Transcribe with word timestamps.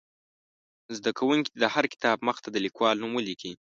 زده 0.97 1.11
کوونکي 1.19 1.49
دې 1.53 1.59
د 1.61 1.65
هر 1.75 1.85
کتاب 1.93 2.17
مخ 2.27 2.37
ته 2.43 2.49
د 2.51 2.57
لیکوال 2.65 2.95
نوم 3.01 3.11
ولیکي. 3.15 3.51